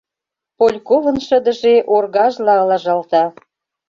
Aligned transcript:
Польковын 0.57 1.17
шыдыже 1.27 1.75
оргажла 1.95 2.55
ылыжалта. 2.63 3.23